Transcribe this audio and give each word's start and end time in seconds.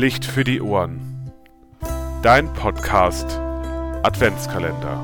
Licht 0.00 0.24
für 0.24 0.44
die 0.44 0.62
Ohren. 0.62 1.30
Dein 2.22 2.50
Podcast 2.54 3.38
Adventskalender. 4.02 4.96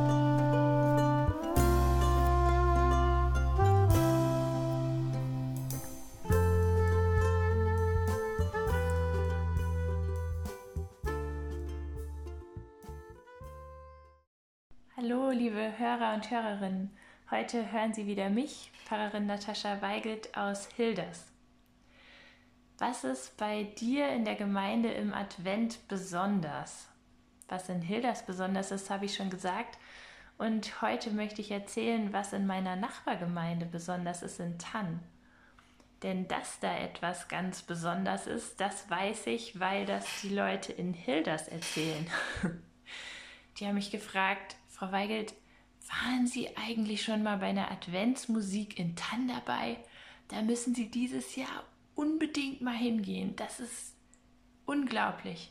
Hallo, 14.97 15.28
liebe 15.31 15.74
Hörer 15.76 16.15
und 16.15 16.30
Hörerinnen. 16.30 16.97
Heute 17.30 17.70
hören 17.70 17.92
Sie 17.92 18.06
wieder 18.06 18.30
mich, 18.30 18.73
Pfarrerin 18.87 19.27
Natascha 19.27 19.83
Weigelt 19.83 20.35
aus 20.35 20.71
Hilders. 20.75 21.36
Was 22.79 23.05
ist 23.05 23.39
bei 23.39 23.62
dir 23.62 24.11
in 24.11 24.27
der 24.27 24.35
Gemeinde 24.35 24.91
im 24.91 25.15
Advent 25.15 25.89
besonders? 25.89 26.89
Was 27.49 27.71
in 27.71 27.80
Hilders 27.80 28.27
besonders 28.27 28.71
ist, 28.71 28.91
habe 28.91 29.07
ich 29.07 29.15
schon 29.15 29.30
gesagt. 29.30 29.79
Und 30.37 30.83
heute 30.83 31.11
möchte 31.11 31.41
ich 31.41 31.51
erzählen, 31.51 32.12
was 32.12 32.35
in 32.35 32.47
meiner 32.47 32.77
Nachbargemeinde 32.77 33.65
besonders 33.65 34.23
ist 34.23 34.41
in 34.41 34.59
Tann. 34.59 35.01
Denn 36.02 36.29
dass 36.29 36.61
da 36.61 36.77
etwas 36.77 37.29
ganz 37.29 37.62
besonders 37.62 38.27
ist, 38.27 38.61
das 38.61 38.91
weiß 38.91 39.29
ich, 39.29 39.59
weil 39.59 39.87
das 39.87 40.05
die 40.23 40.29
Leute 40.29 40.73
in 40.73 40.93
Hilders 40.93 41.49
erzählen. 41.49 42.07
Die 43.59 43.66
haben 43.66 43.77
mich 43.77 43.91
gefragt, 43.91 44.57
Frau 44.69 44.93
Weigelt, 44.93 45.33
waren 45.88 46.27
Sie 46.27 46.55
eigentlich 46.59 47.02
schon 47.02 47.23
mal 47.23 47.38
bei 47.38 47.47
einer 47.47 47.71
Adventsmusik 47.71 48.79
in 48.79 48.97
Tann 48.97 49.29
dabei? 49.29 49.79
Da 50.29 50.43
müssen 50.43 50.74
Sie 50.74 50.91
dieses 50.91 51.37
Jahr 51.37 51.65
unbedingt 51.97 52.61
mal 52.61 52.77
hingehen. 52.77 53.35
Das 53.35 53.59
ist 53.59 53.97
unglaublich. 54.66 55.51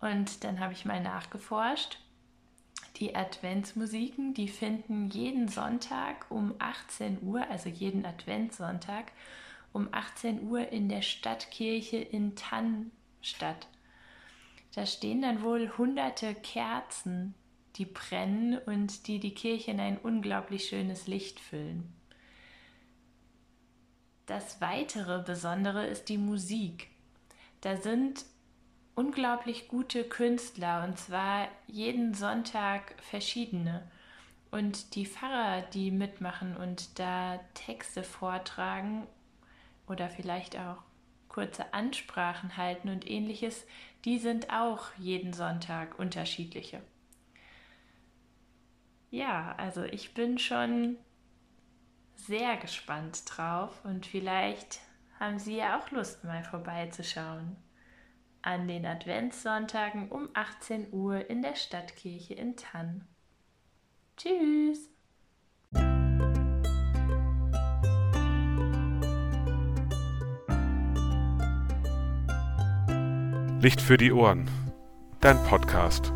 Und 0.00 0.44
dann 0.44 0.60
habe 0.60 0.72
ich 0.72 0.86
mal 0.86 1.02
nachgeforscht. 1.02 1.98
Die 2.96 3.16
Adventsmusiken, 3.16 4.34
die 4.34 4.48
finden 4.48 5.08
jeden 5.08 5.48
Sonntag 5.48 6.26
um 6.30 6.54
18 6.58 7.22
Uhr, 7.22 7.46
also 7.50 7.68
jeden 7.68 8.06
Adventssonntag 8.06 9.12
um 9.72 9.88
18 9.90 10.48
Uhr 10.48 10.68
in 10.68 10.88
der 10.88 11.02
Stadtkirche 11.02 11.96
in 11.96 12.36
Tann 12.36 12.92
statt. 13.20 13.66
Da 14.74 14.86
stehen 14.86 15.22
dann 15.22 15.42
wohl 15.42 15.76
hunderte 15.76 16.34
Kerzen, 16.34 17.34
die 17.76 17.86
brennen 17.86 18.58
und 18.58 19.08
die 19.08 19.18
die 19.18 19.34
Kirche 19.34 19.72
in 19.72 19.80
ein 19.80 19.98
unglaublich 19.98 20.68
schönes 20.68 21.08
Licht 21.08 21.40
füllen. 21.40 21.92
Das 24.26 24.60
weitere 24.60 25.22
Besondere 25.22 25.86
ist 25.86 26.08
die 26.08 26.18
Musik. 26.18 26.88
Da 27.60 27.76
sind 27.76 28.24
unglaublich 28.94 29.68
gute 29.68 30.04
Künstler 30.04 30.84
und 30.84 30.98
zwar 30.98 31.48
jeden 31.66 32.14
Sonntag 32.14 32.94
verschiedene. 33.02 33.82
Und 34.50 34.94
die 34.94 35.04
Pfarrer, 35.04 35.62
die 35.62 35.90
mitmachen 35.90 36.56
und 36.56 36.98
da 36.98 37.40
Texte 37.54 38.02
vortragen 38.02 39.06
oder 39.86 40.08
vielleicht 40.08 40.56
auch 40.56 40.82
kurze 41.28 41.74
Ansprachen 41.74 42.56
halten 42.56 42.88
und 42.88 43.10
ähnliches, 43.10 43.66
die 44.04 44.18
sind 44.18 44.50
auch 44.50 44.86
jeden 44.96 45.32
Sonntag 45.32 45.98
unterschiedliche. 45.98 46.80
Ja, 49.10 49.54
also 49.58 49.82
ich 49.82 50.14
bin 50.14 50.38
schon 50.38 50.96
sehr 52.16 52.56
gespannt 52.56 53.22
drauf 53.26 53.84
und 53.84 54.06
vielleicht 54.06 54.80
haben 55.20 55.38
Sie 55.38 55.56
ja 55.56 55.78
auch 55.78 55.90
Lust, 55.90 56.24
mal 56.24 56.44
vorbeizuschauen. 56.44 57.56
An 58.42 58.68
den 58.68 58.84
Adventssonntagen 58.84 60.10
um 60.10 60.28
18 60.34 60.92
Uhr 60.92 61.30
in 61.30 61.42
der 61.42 61.54
Stadtkirche 61.54 62.34
in 62.34 62.56
Tann. 62.56 63.06
Tschüss! 64.16 64.90
Licht 73.60 73.80
für 73.80 73.96
die 73.96 74.12
Ohren. 74.12 74.50
Dein 75.20 75.42
Podcast 75.44 76.12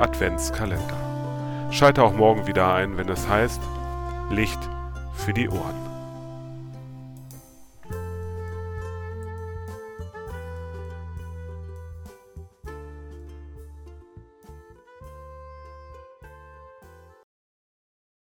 Adventskalender. 0.00 1.68
Schalte 1.70 2.02
auch 2.02 2.14
morgen 2.14 2.46
wieder 2.46 2.72
ein, 2.72 2.96
wenn 2.96 3.10
es 3.10 3.28
heißt 3.28 3.60
Licht 4.30 4.58
für 5.20 5.34
die 5.34 5.50
Ohren. 5.50 5.89